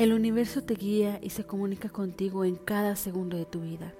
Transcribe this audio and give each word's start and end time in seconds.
El 0.00 0.14
universo 0.14 0.62
te 0.62 0.76
guía 0.76 1.18
y 1.20 1.28
se 1.28 1.44
comunica 1.44 1.90
contigo 1.90 2.46
en 2.46 2.56
cada 2.56 2.96
segundo 2.96 3.36
de 3.36 3.44
tu 3.44 3.60
vida. 3.60 3.92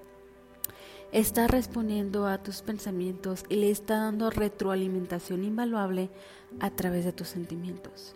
Está 1.13 1.47
respondiendo 1.47 2.27
a 2.27 2.43
tus 2.43 2.63
pensamientos 2.63 3.45
y 3.51 3.57
le 3.57 3.71
está 3.71 3.99
dando 3.99 4.31
retroalimentación 4.31 5.45
invaluable 5.45 6.09
a 6.59 6.71
través 6.71 7.05
de 7.05 7.13
tus 7.13 7.29
sentimientos. 7.29 8.15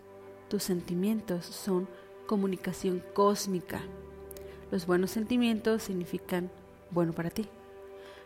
Tus 0.49 0.63
sentimientos 0.63 1.45
son 1.45 1.87
comunicación 2.25 3.03
cósmica. 3.13 3.83
Los 4.71 4.87
buenos 4.87 5.11
sentimientos 5.11 5.83
significan 5.83 6.49
bueno 6.89 7.13
para 7.13 7.29
ti. 7.29 7.47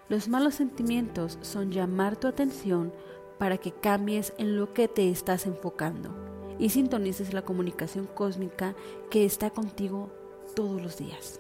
Los 0.08 0.30
malos 0.30 0.56
sentimientos 0.56 1.38
son 1.42 1.74
llamar 1.74 2.16
tu 2.16 2.30
atención 2.30 2.94
para 3.38 3.58
que 3.58 3.74
cambies 3.74 4.32
en 4.38 4.56
lo 4.56 4.74
que 4.74 4.88
te 4.88 5.10
estás 5.10 5.46
enfocando 5.46 6.29
y 6.60 6.70
sintonices 6.70 7.34
la 7.34 7.42
comunicación 7.42 8.06
cósmica 8.06 8.76
que 9.10 9.26
está 9.26 9.50
contigo 9.50 10.12
todos 10.56 10.82
los 10.82 10.98
días. 10.98 11.40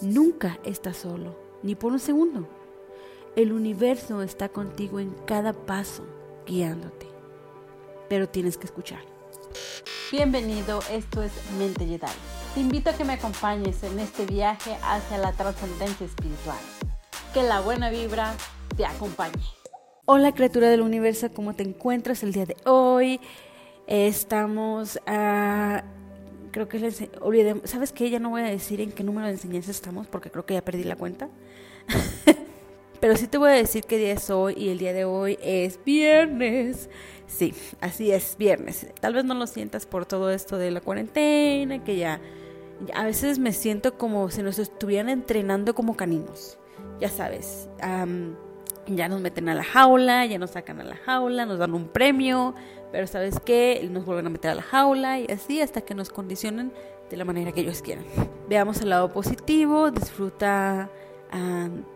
Nunca 0.00 0.58
estás 0.64 0.98
solo, 0.98 1.36
ni 1.62 1.74
por 1.74 1.92
un 1.92 1.98
segundo. 1.98 2.48
El 3.34 3.52
universo 3.52 4.22
está 4.22 4.48
contigo 4.48 5.00
en 5.00 5.10
cada 5.26 5.52
paso, 5.52 6.04
guiándote. 6.46 7.06
Pero 8.08 8.28
tienes 8.28 8.56
que 8.56 8.66
escuchar. 8.66 9.00
Bienvenido, 10.10 10.80
esto 10.90 11.22
es 11.22 11.32
Mente 11.58 11.84
Jedi. 11.84 12.06
Te 12.54 12.60
invito 12.60 12.90
a 12.90 12.94
que 12.94 13.04
me 13.04 13.14
acompañes 13.14 13.82
en 13.82 13.98
este 13.98 14.24
viaje 14.24 14.76
hacia 14.82 15.18
la 15.18 15.32
trascendencia 15.32 16.06
espiritual. 16.06 16.56
Que 17.34 17.42
la 17.42 17.60
buena 17.60 17.90
vibra 17.90 18.34
te 18.76 18.86
acompañe. 18.86 19.42
Hola 20.06 20.32
criatura 20.32 20.70
del 20.70 20.80
universo, 20.80 21.30
¿cómo 21.34 21.54
te 21.54 21.64
encuentras 21.64 22.22
el 22.22 22.32
día 22.32 22.46
de 22.46 22.56
hoy? 22.64 23.20
Estamos 23.88 25.00
a... 25.06 25.82
Creo 26.52 26.68
que 26.68 26.78
les 26.78 27.02
olvidé, 27.20 27.60
¿sabes 27.64 27.92
qué? 27.92 28.08
Ya 28.08 28.20
no 28.20 28.30
voy 28.30 28.42
a 28.42 28.44
decir 28.44 28.80
en 28.80 28.92
qué 28.92 29.02
número 29.02 29.26
de 29.26 29.32
enseñanza 29.32 29.72
estamos 29.72 30.06
porque 30.06 30.30
creo 30.30 30.46
que 30.46 30.54
ya 30.54 30.64
perdí 30.64 30.84
la 30.84 30.94
cuenta. 30.94 31.28
Pero 33.00 33.16
sí 33.16 33.26
te 33.26 33.38
voy 33.38 33.50
a 33.50 33.54
decir 33.54 33.84
qué 33.84 33.98
día 33.98 34.12
es 34.12 34.30
hoy 34.30 34.54
y 34.56 34.68
el 34.68 34.78
día 34.78 34.92
de 34.92 35.04
hoy 35.04 35.38
es 35.42 35.78
viernes. 35.84 36.88
Sí, 37.26 37.52
así 37.80 38.12
es, 38.12 38.36
viernes. 38.38 38.86
Tal 39.00 39.14
vez 39.14 39.24
no 39.24 39.34
lo 39.34 39.46
sientas 39.46 39.86
por 39.86 40.06
todo 40.06 40.30
esto 40.30 40.56
de 40.56 40.70
la 40.70 40.80
cuarentena, 40.80 41.84
que 41.84 41.96
ya, 41.96 42.20
a 42.94 43.04
veces 43.04 43.38
me 43.38 43.52
siento 43.52 43.98
como 43.98 44.30
si 44.30 44.42
nos 44.42 44.58
estuvieran 44.58 45.08
entrenando 45.08 45.74
como 45.74 45.96
caninos 45.96 46.58
ya 47.00 47.08
sabes, 47.08 47.68
ya 48.88 49.08
nos 49.08 49.20
meten 49.20 49.48
a 49.48 49.54
la 49.54 49.64
jaula, 49.64 50.26
ya 50.26 50.38
nos 50.38 50.50
sacan 50.50 50.80
a 50.80 50.84
la 50.84 50.96
jaula, 50.96 51.46
nos 51.46 51.58
dan 51.58 51.74
un 51.74 51.88
premio, 51.88 52.54
pero 52.92 53.06
sabes 53.06 53.38
qué, 53.44 53.86
nos 53.90 54.04
vuelven 54.04 54.26
a 54.26 54.30
meter 54.30 54.50
a 54.50 54.54
la 54.54 54.62
jaula 54.62 55.18
y 55.18 55.26
así 55.30 55.60
hasta 55.60 55.80
que 55.82 55.94
nos 55.94 56.10
condicionen 56.10 56.72
de 57.10 57.16
la 57.16 57.24
manera 57.24 57.52
que 57.52 57.60
ellos 57.60 57.82
quieran. 57.82 58.04
Veamos 58.48 58.80
el 58.80 58.90
lado 58.90 59.12
positivo, 59.12 59.90
disfruta 59.90 60.90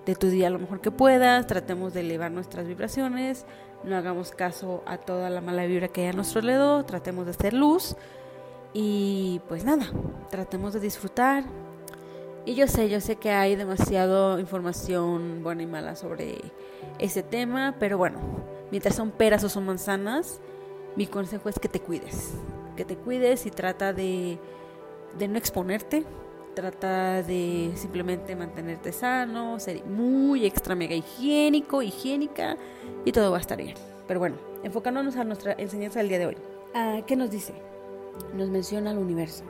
de 0.05 0.15
tu 0.15 0.29
día 0.29 0.51
lo 0.51 0.59
mejor 0.59 0.81
que 0.81 0.91
puedas, 0.91 1.47
tratemos 1.47 1.95
de 1.95 2.01
elevar 2.01 2.31
nuestras 2.31 2.67
vibraciones, 2.67 3.47
no 3.83 3.97
hagamos 3.97 4.31
caso 4.31 4.83
a 4.87 4.99
toda 4.99 5.31
la 5.31 5.41
mala 5.41 5.65
vibra 5.65 5.89
que 5.89 6.03
hay 6.03 6.09
a 6.09 6.13
nuestro 6.13 6.41
alrededor, 6.41 6.85
tratemos 6.85 7.25
de 7.25 7.31
hacer 7.31 7.55
luz 7.55 7.97
y 8.75 9.41
pues 9.49 9.65
nada, 9.65 9.87
tratemos 10.31 10.75
de 10.75 10.81
disfrutar, 10.81 11.45
y 12.45 12.55
yo 12.55 12.67
sé, 12.67 12.89
yo 12.89 13.01
sé 13.01 13.17
que 13.17 13.31
hay 13.31 13.55
demasiada 13.55 14.41
información 14.41 15.43
buena 15.43 15.63
y 15.63 15.67
mala 15.67 15.95
sobre 15.95 16.39
ese 16.99 17.23
tema, 17.23 17.77
pero 17.79 17.99
bueno, 17.99 18.19
mientras 18.71 18.97
son 18.97 19.13
peras 19.13 19.45
o 19.45 19.49
son 19.49 19.67
manzanas, 19.67 20.41
mi 20.97 21.07
consejo 21.07 21.49
es 21.49 21.59
que 21.59 21.69
te 21.69 21.81
cuides, 21.81 22.33
que 22.77 22.85
te 22.85 22.97
cuides 22.97 23.47
y 23.47 23.51
trata 23.51 23.93
de, 23.93 24.39
de 25.19 25.29
no 25.29 25.39
exponerte, 25.39 26.05
trata 26.55 27.23
de 27.23 27.73
simplemente 27.77 28.35
mantenerte 28.35 28.93
sano, 28.93 29.61
ser 29.61 29.85
muy 29.85 30.45
extra 30.45 30.75
mega 30.75 30.97
higiénico, 30.97 31.81
higiénica 31.81 32.57
y 33.05 33.13
todo 33.13 33.31
va 33.31 33.39
a 33.39 33.41
estar 33.41 33.57
bien. 33.57 33.75
Pero 34.09 34.19
bueno, 34.19 34.37
enfocándonos 34.65 35.15
a 35.17 35.25
nuestra 35.25 35.55
enseñanza 35.59 36.01
del 36.01 36.09
día 36.09 36.19
de 36.19 36.27
hoy. 36.27 36.37
Ah, 36.75 37.03
¿Qué 37.07 37.15
nos 37.15 37.31
dice? 37.31 37.55
Nos 38.35 38.49
menciona 38.51 38.91
el 38.91 38.99
universo 38.99 39.45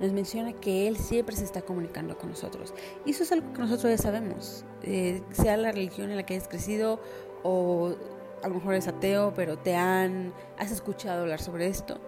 nos 0.00 0.12
menciona 0.12 0.52
que 0.52 0.88
Él 0.88 0.96
siempre 0.96 1.36
se 1.36 1.44
está 1.44 1.62
comunicando 1.62 2.16
con 2.18 2.30
nosotros. 2.30 2.74
Y 3.04 3.10
eso 3.10 3.22
es 3.22 3.32
algo 3.32 3.52
que 3.52 3.58
nosotros 3.60 3.90
ya 3.90 3.98
sabemos, 3.98 4.64
eh, 4.82 5.22
sea 5.32 5.56
la 5.56 5.72
religión 5.72 6.10
en 6.10 6.16
la 6.16 6.24
que 6.24 6.34
hayas 6.34 6.48
crecido 6.48 7.00
o 7.42 7.94
a 8.42 8.48
lo 8.48 8.54
mejor 8.54 8.74
eres 8.74 8.88
ateo, 8.88 9.32
pero 9.34 9.58
te 9.58 9.76
han, 9.76 10.32
has 10.58 10.70
escuchado 10.70 11.22
hablar 11.22 11.40
sobre 11.40 11.68
esto. 11.68 11.98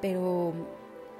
Pero 0.00 0.52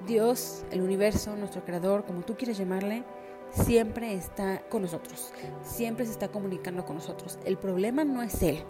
Dios, 0.06 0.64
el 0.70 0.82
universo, 0.82 1.34
nuestro 1.36 1.64
creador, 1.64 2.04
como 2.04 2.22
tú 2.22 2.36
quieres 2.36 2.58
llamarle, 2.58 3.04
siempre 3.50 4.14
está 4.14 4.62
con 4.68 4.82
nosotros, 4.82 5.32
siempre 5.62 6.04
se 6.04 6.12
está 6.12 6.28
comunicando 6.28 6.84
con 6.84 6.96
nosotros. 6.96 7.38
El 7.44 7.56
problema 7.56 8.04
no 8.04 8.22
es 8.22 8.42
Él, 8.42 8.62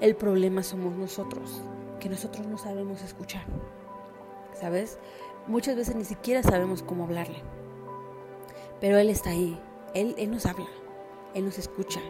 el 0.00 0.16
problema 0.16 0.62
somos 0.62 0.94
nosotros, 0.94 1.62
que 2.00 2.08
nosotros 2.08 2.46
no 2.46 2.58
sabemos 2.58 3.02
escuchar. 3.02 3.44
¿Sabes? 4.60 4.98
Muchas 5.46 5.76
veces 5.76 5.96
ni 5.96 6.04
siquiera 6.04 6.42
sabemos 6.42 6.82
cómo 6.82 7.04
hablarle. 7.04 7.42
Pero 8.80 8.98
Él 8.98 9.10
está 9.10 9.30
ahí. 9.30 9.58
Él, 9.94 10.14
él 10.18 10.30
nos 10.30 10.46
habla. 10.46 10.68
Él 11.34 11.44
nos 11.44 11.58
escucha. 11.58 12.00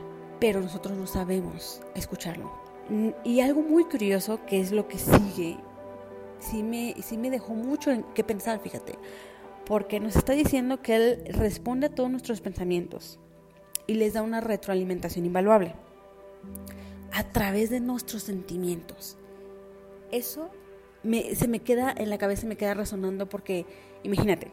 Pero 0.40 0.60
nosotros 0.60 0.96
no 0.96 1.06
sabemos 1.06 1.80
escucharlo. 1.94 2.50
Y 3.24 3.40
algo 3.40 3.62
muy 3.62 3.84
curioso 3.84 4.40
que 4.46 4.60
es 4.60 4.72
lo 4.72 4.88
que 4.88 4.98
sigue, 4.98 5.56
sí 6.40 6.62
me, 6.62 6.94
sí 7.02 7.16
me 7.16 7.30
dejó 7.30 7.54
mucho 7.54 7.90
en 7.90 8.02
qué 8.14 8.24
pensar, 8.24 8.60
fíjate. 8.60 8.98
Porque 9.64 10.00
nos 10.00 10.16
está 10.16 10.32
diciendo 10.32 10.82
que 10.82 10.96
Él 10.96 11.24
responde 11.28 11.86
a 11.86 11.94
todos 11.94 12.10
nuestros 12.10 12.40
pensamientos 12.40 13.18
y 13.86 13.94
les 13.94 14.14
da 14.14 14.22
una 14.22 14.40
retroalimentación 14.40 15.24
invaluable 15.24 15.74
a 17.12 17.24
través 17.24 17.70
de 17.70 17.80
nuestros 17.80 18.24
sentimientos. 18.24 19.16
Eso 20.10 20.50
se 21.02 21.48
me 21.48 21.60
queda 21.60 21.94
en 21.96 22.10
la 22.10 22.18
cabeza, 22.18 22.46
me 22.46 22.56
queda 22.56 22.74
resonando 22.74 23.28
porque, 23.28 23.66
imagínate, 24.02 24.50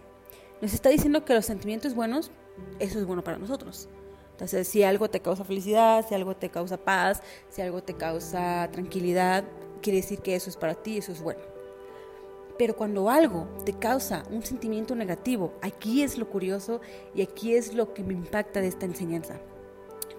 nos 0.61 0.73
está 0.73 0.89
diciendo 0.89 1.25
que 1.25 1.33
los 1.33 1.45
sentimientos 1.45 1.95
buenos, 1.95 2.31
eso 2.79 2.99
es 2.99 3.05
bueno 3.05 3.23
para 3.23 3.37
nosotros. 3.37 3.87
Entonces, 4.31 4.67
si 4.67 4.83
algo 4.83 5.09
te 5.09 5.19
causa 5.19 5.43
felicidad, 5.43 6.05
si 6.07 6.15
algo 6.15 6.35
te 6.35 6.49
causa 6.49 6.77
paz, 6.77 7.21
si 7.49 7.61
algo 7.61 7.83
te 7.83 7.95
causa 7.95 8.69
tranquilidad, 8.71 9.43
quiere 9.81 9.97
decir 9.97 10.19
que 10.19 10.35
eso 10.35 10.49
es 10.49 10.57
para 10.57 10.75
ti, 10.75 10.97
eso 10.97 11.11
es 11.11 11.21
bueno. 11.21 11.41
Pero 12.57 12.75
cuando 12.75 13.09
algo 13.09 13.47
te 13.65 13.73
causa 13.73 14.23
un 14.31 14.43
sentimiento 14.43 14.95
negativo, 14.95 15.53
aquí 15.61 16.03
es 16.03 16.17
lo 16.17 16.29
curioso 16.29 16.81
y 17.15 17.21
aquí 17.21 17.53
es 17.53 17.73
lo 17.73 17.93
que 17.93 18.03
me 18.03 18.13
impacta 18.13 18.59
de 18.59 18.67
esta 18.67 18.85
enseñanza. 18.85 19.39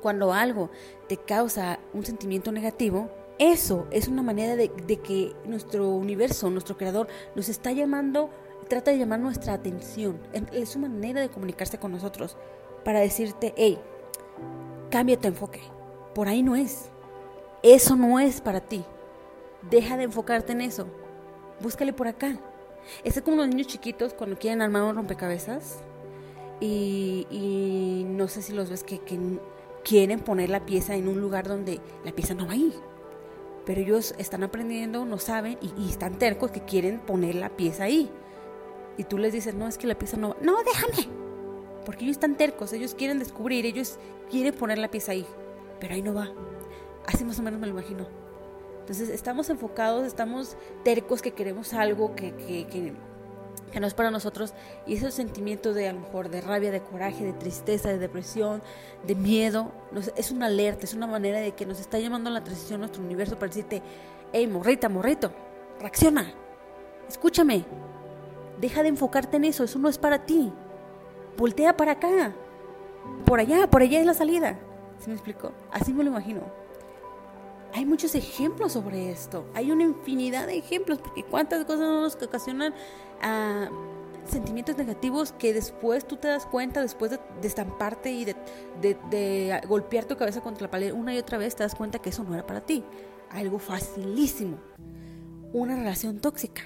Cuando 0.01 0.33
algo 0.33 0.71
te 1.07 1.19
causa 1.19 1.81
un 1.93 2.05
sentimiento 2.05 2.51
negativo, 2.51 3.11
eso 3.41 3.87
es 3.91 4.07
una 4.07 4.23
manera 4.23 4.55
de, 4.55 4.69
que 4.99 5.35
nuestro 5.47 5.89
universo, 5.89 6.51
nuestro 6.51 6.77
creador, 6.77 7.09
nos 7.35 7.49
está 7.49 7.73
llamando, 7.73 8.29
trata 8.69 8.91
de 8.91 8.99
llamar 8.99 9.19
nuestra 9.19 9.55
atención. 9.55 10.21
Es 10.53 10.77
una 10.77 10.91
manera 10.91 11.23
de 11.23 11.31
comunicarse 11.31 11.79
con 11.79 11.91
nosotros 11.91 12.37
para 12.85 13.01
decirte, 13.01 13.55
hey, 13.57 13.79
cambia 14.91 15.19
tu 15.19 15.27
enfoque. 15.27 15.63
Por 16.15 16.29
ahí 16.29 16.43
no 16.43 16.55
es. 16.55 16.91
Eso 17.63 17.97
no 17.97 18.21
es 18.21 18.43
para 18.43 18.61
ti. 18.61 18.85
Deja 19.71 19.97
de 19.97 20.05
enfocarte 20.05 20.53
en 20.53 20.61
eso. 20.61 20.87
Búscale 21.63 21.95
por 21.95 22.09
acá. 22.09 22.39
Es 23.05 23.19
como 23.23 23.39
los 23.39 23.49
niños 23.49 23.69
chiquitos 23.69 24.13
cuando 24.13 24.37
quieren 24.37 24.61
armar 24.61 24.83
un 24.83 24.97
rompecabezas 24.97 25.79
y, 26.61 28.05
no 28.07 28.29
sé 28.29 28.43
si 28.43 28.53
los 28.53 28.69
ves 28.69 28.85
que, 28.85 29.01
quieren 29.83 30.21
poner 30.21 30.51
la 30.51 30.67
pieza 30.67 30.95
en 30.95 31.09
un 31.09 31.23
lugar 31.23 31.49
donde 31.49 31.81
la 32.05 32.13
pieza 32.13 32.35
no 32.35 32.47
va 32.47 32.53
a 32.53 32.57
ir 32.57 32.90
pero 33.71 33.83
ellos 33.83 34.17
están 34.19 34.43
aprendiendo, 34.43 35.05
no 35.05 35.19
saben 35.19 35.57
y, 35.63 35.89
están 35.89 36.19
tercos 36.19 36.51
que 36.51 36.65
quieren 36.65 36.99
poner 36.99 37.37
la 37.37 37.51
pieza 37.51 37.85
ahí. 37.85 38.11
Y 38.97 39.05
tú 39.05 39.17
les 39.17 39.33
dices, 39.33 39.55
no, 39.55 39.69
es 39.69 39.79
que 39.79 39.87
la 39.87 39.97
pieza 39.97 40.17
no 40.17 40.31
va. 40.31 40.37
No, 40.43 40.57
déjame. 40.65 41.09
Porque 41.87 42.03
ellos 42.03 42.17
están 42.17 42.37
tercos, 42.37 42.73
ellos 42.73 42.97
quieren 42.97 43.21
descubrir, 43.21 43.65
ellos 43.67 44.01
quieren 44.29 44.55
poner 44.55 44.79
la 44.79 44.91
pieza 44.91 45.13
ahí, 45.13 45.25
pero 45.79 45.95
ahí 45.95 46.03
no 46.03 46.13
va. 46.13 46.33
Así 47.07 47.25
más 47.25 47.39
o 47.39 47.45
menos 47.45 47.61
me 47.61 47.69
lo 47.69 47.75
imagino. 47.75 48.09
Entonces 48.81 49.09
estamos 49.09 49.51
enfocados, 49.51 50.05
estamos 50.05 50.57
tercos 50.83 51.23
que 51.23 51.31
queremos 51.31 51.73
algo 51.73 52.17
que, 52.17 52.35
que, 52.35 52.67
que 52.67 52.93
que 53.71 53.81
no 53.81 53.87
es 53.87 53.95
para 53.95 54.11
nosotros 54.11 54.55
y 54.87 54.95
esos 54.95 55.15
sentimientos 55.15 55.75
de 55.75 55.89
a 55.89 55.93
lo 55.93 56.01
mejor 56.01 56.29
de 56.29 56.41
rabia, 56.41 56.71
de 56.71 56.81
coraje, 56.81 57.25
de 57.25 57.33
tristeza, 57.33 57.89
de 57.89 57.99
depresión, 57.99 58.63
de 59.07 59.15
miedo, 59.15 59.73
es 60.17 60.31
una 60.31 60.47
alerta, 60.47 60.85
es 60.85 60.95
una 60.95 61.07
manera 61.07 61.41
de 61.41 61.53
que 61.53 61.67
nos 61.67 61.81
está 61.81 61.99
llamando 61.99 62.31
la 62.31 62.43
transición 62.43 62.81
nuestro 62.81 63.03
universo 63.03 63.37
para 63.37 63.49
decirte, 63.49 63.83
hey, 64.33 64.47
morrita, 64.47 64.89
morrito, 64.89 65.33
reacciona, 65.81 66.33
escúchame, 67.09 67.65
deja 68.61 68.83
de 68.83 68.89
enfocarte 68.89 69.37
en 69.37 69.45
eso, 69.45 69.65
eso 69.65 69.79
no 69.79 69.89
es 69.89 69.99
para 69.99 70.25
ti, 70.25 70.53
voltea 71.37 71.77
para 71.77 71.93
acá, 71.93 72.33
por 73.25 73.41
allá, 73.41 73.69
por 73.69 73.83
allá 73.83 74.01
es 74.01 74.07
la 74.07 74.15
salida, 74.15 74.59
¿sí 74.99 75.09
me 75.09 75.15
explico? 75.15 75.53
Así 75.71 75.93
me 75.93 76.05
lo 76.05 76.11
imagino. 76.11 76.60
Hay 77.73 77.87
muchos 77.87 78.15
ejemplos 78.15 78.73
sobre 78.73 79.11
esto, 79.11 79.47
hay 79.55 79.71
una 79.71 79.85
infinidad 79.85 80.47
de 80.47 80.59
ejemplos, 80.59 80.99
porque 80.99 81.23
cuántas 81.23 81.65
cosas 81.65 81.81
no 81.81 82.03
nos 82.03 82.17
ocasionan 82.17 82.75
sentimientos 84.31 84.77
negativos 84.77 85.33
que 85.33 85.53
después 85.53 86.07
tú 86.07 86.17
te 86.17 86.29
das 86.29 86.47
cuenta, 86.47 86.81
después 86.81 87.11
de, 87.11 87.19
estamparte 87.43 88.11
y 88.13 88.25
de, 88.25 88.35
de, 88.81 89.61
golpear 89.69 90.05
tu 90.05 90.17
cabeza 90.17 90.41
contra 90.41 90.67
la 90.67 90.71
pared 90.71 90.93
una 90.93 91.15
y 91.15 91.19
otra 91.19 91.39
vez, 91.39 91.55
te 91.55 91.63
das 91.63 91.75
cuenta 91.75 92.01
que 92.01 92.11
eso 92.11 92.25
no 92.25 92.35
era 92.35 92.47
para 92.47 92.61
ti. 92.61 92.85
Algo 93.31 93.59
facilísimo. 93.59 94.59
Una 95.53 95.77
relación 95.77 96.21
tóxica. 96.21 96.63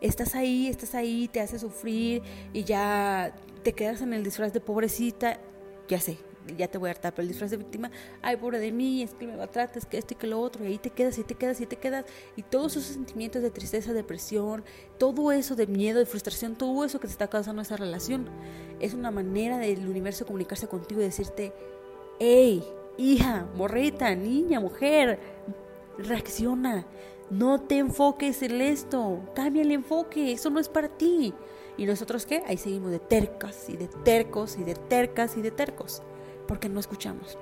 Estás 0.00 0.34
ahí, 0.34 0.66
estás 0.68 0.94
ahí, 0.94 1.28
te 1.28 1.40
hace 1.40 1.58
sufrir 1.58 2.22
y 2.52 2.64
ya 2.64 3.34
te 3.62 3.72
quedas 3.72 4.02
en 4.02 4.12
el 4.12 4.24
disfraz 4.24 4.52
de 4.52 4.60
pobrecita. 4.60 5.38
Ya 5.88 6.00
sé, 6.00 6.18
ya 6.56 6.68
te 6.68 6.78
voy 6.78 6.88
a 6.88 6.92
hartar, 6.92 7.14
pero 7.14 7.22
el 7.22 7.28
disfraz 7.28 7.50
de 7.50 7.56
víctima, 7.56 7.90
ay, 8.22 8.36
pobre 8.36 8.58
de 8.58 8.72
mí, 8.72 9.02
es 9.02 9.14
que 9.14 9.26
me 9.26 9.36
maltratas, 9.36 9.86
que 9.86 9.98
esto 9.98 10.14
y 10.14 10.16
que 10.16 10.26
lo 10.26 10.40
otro, 10.40 10.64
y 10.64 10.68
ahí 10.68 10.78
te 10.78 10.90
quedas, 10.90 11.18
y 11.18 11.24
te 11.24 11.34
quedas, 11.34 11.60
y 11.60 11.66
te 11.66 11.76
quedas, 11.76 12.04
y 12.36 12.42
todos 12.42 12.76
esos 12.76 12.92
sentimientos 12.92 13.42
de 13.42 13.50
tristeza, 13.50 13.92
depresión, 13.92 14.64
todo 14.98 15.32
eso 15.32 15.56
de 15.56 15.66
miedo, 15.66 15.98
de 15.98 16.06
frustración, 16.06 16.56
todo 16.56 16.84
eso 16.84 17.00
que 17.00 17.06
te 17.06 17.12
está 17.12 17.28
causando 17.28 17.62
esa 17.62 17.76
relación, 17.76 18.28
es 18.80 18.94
una 18.94 19.10
manera 19.10 19.58
del 19.58 19.88
universo 19.88 20.26
comunicarse 20.26 20.68
contigo 20.68 21.00
y 21.00 21.04
decirte, 21.04 21.52
hey, 22.18 22.62
hija, 22.98 23.46
morrita, 23.54 24.14
niña, 24.14 24.60
mujer, 24.60 25.18
reacciona, 25.98 26.86
no 27.30 27.60
te 27.60 27.78
enfoques 27.78 28.42
en 28.42 28.60
esto, 28.60 29.20
cambia 29.34 29.62
el 29.62 29.72
enfoque, 29.72 30.32
eso 30.32 30.50
no 30.50 30.60
es 30.60 30.68
para 30.68 30.88
ti. 30.88 31.32
¿Y 31.76 31.86
nosotros 31.86 32.24
qué? 32.24 32.44
Ahí 32.46 32.56
seguimos 32.56 32.92
de 32.92 33.00
tercas 33.00 33.68
y 33.68 33.76
de 33.76 33.88
tercos 33.88 34.56
y 34.58 34.62
de 34.62 34.74
tercas 34.74 35.36
y 35.36 35.42
de 35.42 35.50
tercos 35.50 36.02
porque 36.46 36.68
no 36.68 36.80
escuchamos. 36.80 37.38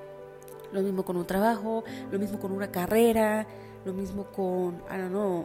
Lo 0.73 0.81
mismo 0.81 1.05
con 1.05 1.17
un 1.17 1.27
trabajo, 1.27 1.85
lo 2.11 2.19
mismo 2.19 2.41
con 2.41 2.53
una 2.53 2.71
carrera, 2.71 3.47
lo 3.85 3.93
mismo 3.93 4.25
con, 4.25 4.77
I 4.91 4.99
don't 4.99 5.11
know, 5.11 5.45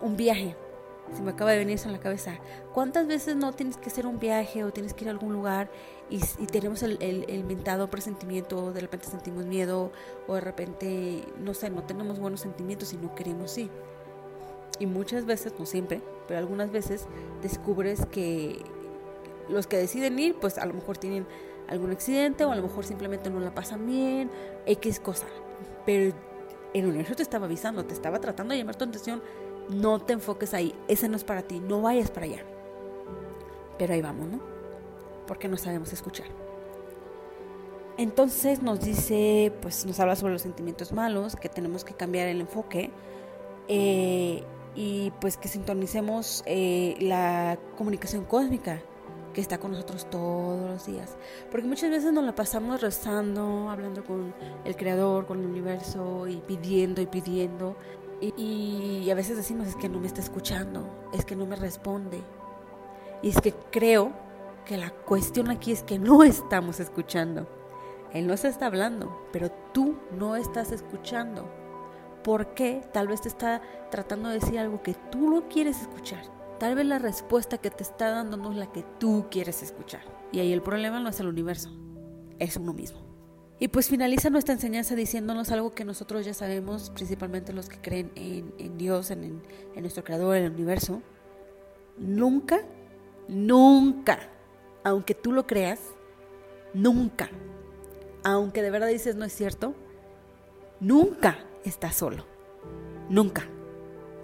un, 0.00 0.16
viaje. 0.16 0.54
Se 1.14 1.22
me 1.22 1.30
acaba 1.30 1.52
de 1.52 1.58
venir 1.58 1.76
eso 1.76 1.88
en 1.88 1.92
la 1.92 2.00
cabeza. 2.00 2.38
¿Cuántas 2.72 3.06
veces 3.06 3.36
no 3.36 3.52
tienes 3.52 3.76
que 3.76 3.88
hacer 3.88 4.06
un 4.06 4.18
viaje 4.18 4.62
o 4.64 4.72
tienes 4.72 4.94
que 4.94 5.04
ir 5.04 5.08
a 5.08 5.12
algún 5.12 5.32
lugar 5.32 5.70
y, 6.08 6.20
tenemos 6.46 6.82
el, 6.82 6.98
el, 7.00 7.24
el, 7.28 7.44
mentado 7.44 7.88
presentimiento, 7.88 8.72
de 8.72 8.80
repente 8.80 9.06
sentimos 9.06 9.46
miedo 9.46 9.92
o 10.28 10.34
de 10.34 10.40
repente, 10.40 11.24
no 11.38 11.54
sé, 11.54 11.70
no 11.70 11.82
tenemos 11.84 12.18
buenos 12.18 12.40
sentimientos 12.40 12.92
y 12.92 12.96
no 12.96 13.14
queremos 13.14 13.56
ir? 13.58 13.70
Y 14.78 14.86
muchas 14.86 15.26
veces, 15.26 15.52
no 15.58 15.66
siempre, 15.66 16.00
pero 16.26 16.38
algunas 16.38 16.70
veces 16.70 17.06
descubres 17.42 18.06
que 18.06 18.64
los 19.48 19.66
que 19.66 19.76
deciden 19.76 20.18
ir, 20.18 20.36
pues 20.36 20.58
a 20.58 20.66
lo 20.66 20.74
mejor 20.74 20.96
tienen 20.96 21.26
algún 21.70 21.92
accidente 21.92 22.44
o 22.44 22.50
a 22.52 22.56
lo 22.56 22.62
mejor 22.62 22.84
simplemente 22.84 23.30
no 23.30 23.40
la 23.40 23.54
pasan 23.54 23.86
bien, 23.86 24.30
X 24.66 25.00
cosa. 25.00 25.26
Pero 25.86 26.14
el 26.74 26.86
universo 26.86 27.14
te 27.14 27.22
estaba 27.22 27.46
avisando, 27.46 27.84
te 27.84 27.94
estaba 27.94 28.20
tratando 28.20 28.52
de 28.52 28.58
llamar 28.58 28.76
tu 28.76 28.84
atención, 28.84 29.22
no 29.70 30.00
te 30.00 30.12
enfoques 30.12 30.52
ahí, 30.52 30.74
ese 30.88 31.08
no 31.08 31.16
es 31.16 31.24
para 31.24 31.42
ti, 31.42 31.60
no 31.60 31.80
vayas 31.80 32.10
para 32.10 32.26
allá. 32.26 32.44
Pero 33.78 33.94
ahí 33.94 34.02
vamos, 34.02 34.28
¿no? 34.28 34.40
Porque 35.26 35.48
no 35.48 35.56
sabemos 35.56 35.92
escuchar. 35.92 36.26
Entonces 37.96 38.62
nos 38.62 38.80
dice, 38.80 39.52
pues 39.60 39.86
nos 39.86 40.00
habla 40.00 40.16
sobre 40.16 40.32
los 40.32 40.42
sentimientos 40.42 40.92
malos, 40.92 41.36
que 41.36 41.48
tenemos 41.48 41.84
que 41.84 41.94
cambiar 41.94 42.28
el 42.28 42.40
enfoque 42.40 42.90
eh, 43.68 44.42
y 44.74 45.12
pues 45.20 45.36
que 45.36 45.48
sintonicemos 45.48 46.42
eh, 46.46 46.96
la 47.00 47.58
comunicación 47.76 48.24
cósmica 48.24 48.82
que 49.32 49.40
está 49.40 49.58
con 49.58 49.72
nosotros 49.72 50.08
todos 50.10 50.70
los 50.70 50.86
días. 50.86 51.16
Porque 51.50 51.66
muchas 51.66 51.90
veces 51.90 52.12
nos 52.12 52.24
la 52.24 52.34
pasamos 52.34 52.80
rezando, 52.80 53.68
hablando 53.70 54.04
con 54.04 54.34
el 54.64 54.76
Creador, 54.76 55.26
con 55.26 55.40
el 55.40 55.46
universo 55.46 56.26
y 56.26 56.36
pidiendo 56.36 57.00
y 57.00 57.06
pidiendo. 57.06 57.76
Y, 58.20 59.08
a 59.10 59.14
veces 59.14 59.36
decimos 59.36 59.68
es 59.68 59.76
que 59.76 59.88
no 59.88 59.98
me 59.98 60.06
está 60.06 60.20
escuchando, 60.20 61.08
es 61.12 61.24
que 61.24 61.36
no 61.36 61.46
me 61.46 61.56
responde. 61.56 62.22
Y 63.22 63.30
es 63.30 63.40
que 63.40 63.54
creo 63.70 64.12
que 64.66 64.76
la 64.76 64.90
cuestión 64.90 65.50
aquí 65.50 65.72
es 65.72 65.82
que 65.82 65.98
no 65.98 66.22
estamos 66.22 66.80
escuchando. 66.80 67.46
Él 68.12 68.26
no 68.26 68.36
se 68.36 68.48
está 68.48 68.66
hablando, 68.66 69.26
pero 69.32 69.50
tú 69.72 69.96
no 70.12 70.36
estás 70.36 70.72
escuchando. 70.72 71.48
¿Por 72.22 72.54
qué? 72.54 72.82
Tal 72.92 73.08
vez 73.08 73.22
te 73.22 73.28
está 73.28 73.62
tratando 73.90 74.28
de 74.28 74.40
decir 74.40 74.58
algo 74.58 74.82
que 74.82 74.94
tú 74.94 75.30
no 75.30 75.48
quieres 75.48 75.80
escuchar. 75.80 76.39
Tal 76.60 76.74
vez 76.74 76.84
la 76.84 76.98
respuesta 76.98 77.56
que 77.56 77.70
te 77.70 77.82
está 77.82 78.10
dando 78.10 78.36
no 78.36 78.52
es 78.52 78.58
la 78.58 78.70
que 78.70 78.84
tú 78.98 79.28
quieres 79.30 79.62
escuchar. 79.62 80.02
Y 80.30 80.40
ahí 80.40 80.52
el 80.52 80.60
problema 80.60 81.00
no 81.00 81.08
es 81.08 81.18
el 81.18 81.26
universo, 81.26 81.70
es 82.38 82.54
uno 82.58 82.74
mismo. 82.74 83.00
Y 83.58 83.68
pues 83.68 83.88
finaliza 83.88 84.28
nuestra 84.28 84.52
enseñanza 84.52 84.94
diciéndonos 84.94 85.50
algo 85.52 85.74
que 85.74 85.86
nosotros 85.86 86.26
ya 86.26 86.34
sabemos, 86.34 86.90
principalmente 86.90 87.54
los 87.54 87.70
que 87.70 87.80
creen 87.80 88.12
en, 88.14 88.76
Dios, 88.76 89.10
en, 89.10 89.40
en 89.74 89.80
nuestro 89.80 90.04
Creador, 90.04 90.36
en 90.36 90.44
el 90.44 90.52
universo. 90.52 91.00
Nunca, 91.96 92.60
nunca, 93.26 94.18
aunque 94.84 95.14
tú 95.14 95.32
lo 95.32 95.46
creas, 95.46 95.80
nunca, 96.74 97.30
aunque 98.22 98.60
de 98.60 98.70
verdad 98.70 98.88
dices 98.88 99.16
no 99.16 99.24
es 99.24 99.32
cierto, 99.32 99.74
nunca 100.78 101.38
estás 101.64 101.96
solo. 101.96 102.26
Nunca. 103.08 103.48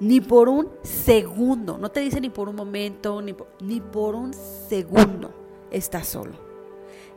Ni 0.01 0.21
por 0.21 0.49
un 0.49 0.71
segundo. 0.83 1.79
No 1.79 1.91
te 1.91 2.01
dice 2.01 2.21
ni 2.21 2.31
por 2.31 2.49
un 2.49 2.57
momento, 2.57 3.23
ni 3.23 3.33
por, 3.33 3.49
ni 3.61 3.81
por 3.81 4.15
un 4.15 4.35
segundo 4.35 5.33
estás 5.71 6.09
solo. 6.09 6.35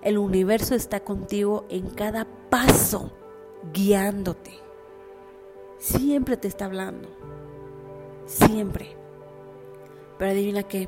El 0.02 0.18
universo 0.18 0.76
está 0.76 1.02
contigo 1.02 1.66
en 1.70 1.90
cada 1.90 2.26
paso, 2.50 3.12
guiándote. 3.74 4.52
Siempre 5.78 6.38
te 6.38 6.48
está 6.48 6.66
hablando. 6.66 7.10
Siempre. 8.26 8.96
Pero 10.18 10.32
adivina 10.32 10.64
qué. 10.64 10.88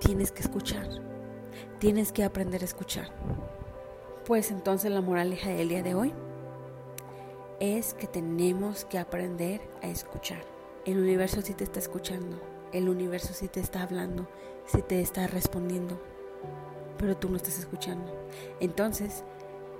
Tienes 0.00 0.32
que 0.32 0.42
escuchar. 0.42 0.88
Tienes 1.78 2.10
que 2.10 2.24
aprender 2.24 2.62
a 2.62 2.64
escuchar. 2.64 3.08
Pues 4.24 4.50
entonces 4.50 4.90
la 4.90 5.00
moraleja 5.00 5.50
del 5.50 5.68
día 5.68 5.82
de 5.82 5.94
hoy 5.94 6.12
es 7.60 7.94
que 7.94 8.06
tenemos 8.06 8.84
que 8.84 8.98
aprender 8.98 9.60
a 9.82 9.88
escuchar. 9.88 10.55
El 10.86 11.00
universo 11.00 11.42
sí 11.42 11.52
te 11.52 11.64
está 11.64 11.80
escuchando, 11.80 12.40
el 12.72 12.88
universo 12.88 13.34
sí 13.34 13.48
te 13.48 13.58
está 13.58 13.82
hablando, 13.82 14.28
sí 14.66 14.82
te 14.82 15.00
está 15.00 15.26
respondiendo, 15.26 16.00
pero 16.96 17.16
tú 17.16 17.28
no 17.28 17.34
estás 17.34 17.58
escuchando. 17.58 18.06
Entonces, 18.60 19.24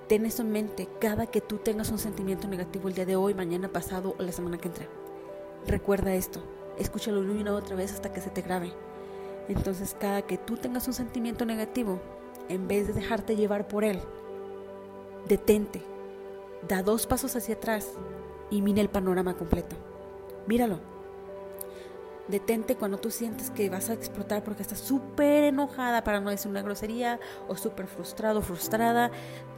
ten 0.08 0.26
eso 0.26 0.42
en 0.42 0.50
mente 0.50 0.88
cada 1.00 1.28
que 1.28 1.40
tú 1.40 1.58
tengas 1.58 1.92
un 1.92 2.00
sentimiento 2.00 2.48
negativo 2.48 2.88
el 2.88 2.94
día 2.94 3.06
de 3.06 3.14
hoy, 3.14 3.34
mañana, 3.34 3.68
pasado 3.68 4.16
o 4.18 4.22
la 4.24 4.32
semana 4.32 4.58
que 4.58 4.66
entra. 4.66 4.88
Recuerda 5.68 6.12
esto, 6.12 6.42
escúchalo 6.76 7.20
una 7.20 7.54
otra 7.54 7.76
vez 7.76 7.92
hasta 7.92 8.12
que 8.12 8.20
se 8.20 8.30
te 8.30 8.42
grabe. 8.42 8.72
Entonces, 9.48 9.96
cada 10.00 10.22
que 10.22 10.38
tú 10.38 10.56
tengas 10.56 10.88
un 10.88 10.94
sentimiento 10.94 11.44
negativo, 11.44 12.00
en 12.48 12.66
vez 12.66 12.88
de 12.88 12.94
dejarte 12.94 13.36
llevar 13.36 13.68
por 13.68 13.84
él, 13.84 14.00
detente, 15.28 15.82
da 16.66 16.82
dos 16.82 17.06
pasos 17.06 17.36
hacia 17.36 17.54
atrás 17.54 17.92
y 18.50 18.60
mira 18.60 18.80
el 18.80 18.88
panorama 18.88 19.36
completo. 19.36 19.76
Míralo. 20.48 20.95
Detente 22.28 22.74
cuando 22.74 22.98
tú 22.98 23.10
sientes 23.10 23.50
que 23.50 23.70
vas 23.70 23.88
a 23.88 23.92
explotar 23.92 24.42
porque 24.42 24.62
estás 24.62 24.80
súper 24.80 25.44
enojada, 25.44 26.02
para 26.02 26.20
no 26.20 26.30
decir 26.30 26.50
una 26.50 26.62
grosería, 26.62 27.20
o 27.46 27.56
súper 27.56 27.86
frustrado, 27.86 28.42
frustrada. 28.42 29.12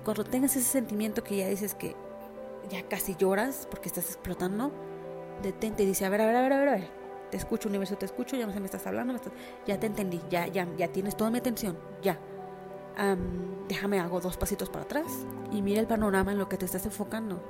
Cuando 0.04 0.24
tengas 0.24 0.54
ese 0.54 0.68
sentimiento 0.68 1.24
que 1.24 1.38
ya 1.38 1.48
dices 1.48 1.74
que 1.74 1.96
ya 2.68 2.82
casi 2.82 3.16
lloras 3.16 3.66
porque 3.70 3.88
estás 3.88 4.06
explotando, 4.06 4.70
detente 5.42 5.82
y 5.82 5.86
dice, 5.86 6.04
a 6.04 6.10
ver, 6.10 6.20
a 6.20 6.26
ver, 6.26 6.36
a 6.36 6.42
ver, 6.42 6.52
a 6.52 6.58
ver, 6.58 6.68
a 6.68 6.72
ver. 6.72 6.88
Te 7.30 7.36
escucho, 7.36 7.68
universo, 7.68 7.96
te 7.96 8.06
escucho, 8.06 8.36
ya 8.36 8.46
no 8.46 8.52
sé, 8.52 8.60
me 8.60 8.66
estás 8.66 8.86
hablando, 8.86 9.14
ya 9.66 9.78
te 9.78 9.86
entendí, 9.86 10.20
ya, 10.30 10.46
ya, 10.46 10.66
ya 10.76 10.88
tienes 10.88 11.16
toda 11.16 11.30
mi 11.30 11.38
atención, 11.38 11.78
ya. 12.02 12.18
déjame, 13.68 14.00
hago 14.00 14.20
dos 14.20 14.36
pasitos 14.36 14.70
para 14.70 14.84
atrás 14.84 15.06
y 15.52 15.60
mira 15.62 15.80
el 15.80 15.86
panorama 15.86 16.32
en 16.32 16.38
lo 16.38 16.48
que 16.48 16.56
te 16.56 16.64
estás 16.64 16.86
enfocando, 16.86 17.42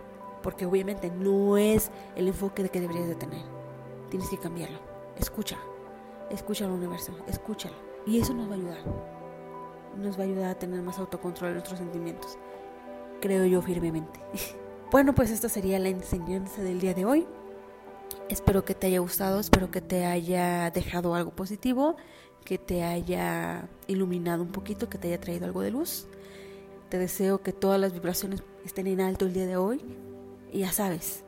porque 0.42 0.66
obviamente 0.66 1.10
no 1.10 1.58
es 1.58 1.90
el 2.16 2.28
enfoque 2.28 2.62
de 2.62 2.70
que 2.70 2.80
deberías 2.80 3.08
de 3.08 3.14
tener. 3.14 3.42
Tienes 4.10 4.28
que 4.28 4.38
cambiarlo. 4.38 4.97
Escucha, 5.18 5.58
escucha 6.30 6.64
al 6.64 6.70
universo, 6.70 7.16
escúchalo. 7.26 7.74
Y 8.06 8.20
eso 8.20 8.32
nos 8.34 8.48
va 8.48 8.52
a 8.52 8.56
ayudar. 8.56 8.78
Nos 9.96 10.16
va 10.16 10.22
a 10.22 10.26
ayudar 10.26 10.50
a 10.50 10.58
tener 10.58 10.80
más 10.82 10.98
autocontrol 10.98 11.50
de 11.50 11.54
nuestros 11.54 11.78
sentimientos. 11.78 12.38
Creo 13.20 13.44
yo 13.46 13.62
firmemente. 13.62 14.20
Bueno, 14.90 15.14
pues 15.14 15.30
esta 15.30 15.50
sería 15.50 15.78
la 15.78 15.90
enseñanza 15.90 16.62
del 16.62 16.80
día 16.80 16.94
de 16.94 17.04
hoy. 17.04 17.26
Espero 18.30 18.64
que 18.64 18.74
te 18.74 18.86
haya 18.86 19.00
gustado, 19.00 19.38
espero 19.38 19.70
que 19.70 19.82
te 19.82 20.06
haya 20.06 20.70
dejado 20.70 21.14
algo 21.14 21.30
positivo, 21.30 21.96
que 22.42 22.56
te 22.56 22.82
haya 22.82 23.68
iluminado 23.86 24.42
un 24.42 24.50
poquito, 24.50 24.88
que 24.88 24.96
te 24.96 25.08
haya 25.08 25.20
traído 25.20 25.44
algo 25.44 25.60
de 25.60 25.72
luz. 25.72 26.06
Te 26.88 26.96
deseo 26.96 27.42
que 27.42 27.52
todas 27.52 27.78
las 27.78 27.92
vibraciones 27.92 28.42
estén 28.64 28.86
en 28.86 29.02
alto 29.02 29.26
el 29.26 29.34
día 29.34 29.46
de 29.46 29.58
hoy. 29.58 29.82
Y 30.50 30.60
ya 30.60 30.72
sabes, 30.72 31.22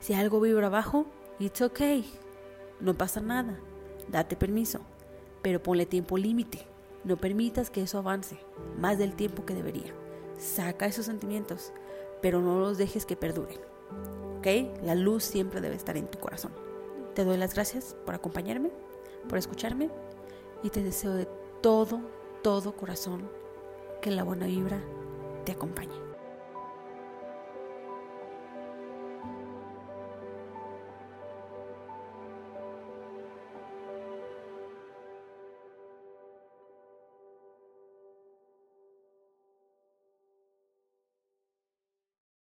si 0.00 0.14
algo 0.14 0.40
vibra 0.40 0.68
abajo, 0.68 1.04
it's 1.38 1.60
okay. 1.60 2.10
No 2.80 2.94
pasa 2.94 3.20
nada, 3.20 3.58
date 4.08 4.36
permiso, 4.36 4.80
pero 5.42 5.62
ponle 5.62 5.86
tiempo 5.86 6.18
límite. 6.18 6.66
No 7.04 7.16
permitas 7.16 7.70
que 7.70 7.82
eso 7.82 7.98
avance 7.98 8.38
más 8.78 8.98
del 8.98 9.14
tiempo 9.14 9.44
que 9.44 9.54
debería. 9.54 9.94
Saca 10.38 10.86
esos 10.86 11.06
sentimientos, 11.06 11.72
pero 12.20 12.40
no 12.40 12.58
los 12.58 12.78
dejes 12.78 13.06
que 13.06 13.16
perduren. 13.16 13.58
¿Ok? 14.38 14.46
La 14.82 14.94
luz 14.94 15.24
siempre 15.24 15.60
debe 15.60 15.76
estar 15.76 15.96
en 15.96 16.10
tu 16.10 16.18
corazón. 16.18 16.52
Te 17.14 17.24
doy 17.24 17.36
las 17.38 17.54
gracias 17.54 17.96
por 18.04 18.14
acompañarme, 18.14 18.70
por 19.28 19.38
escucharme 19.38 19.90
y 20.62 20.70
te 20.70 20.82
deseo 20.82 21.14
de 21.14 21.28
todo, 21.62 22.00
todo 22.42 22.76
corazón 22.76 23.28
que 24.02 24.10
la 24.10 24.24
buena 24.24 24.46
vibra 24.46 24.80
te 25.44 25.52
acompañe. 25.52 26.05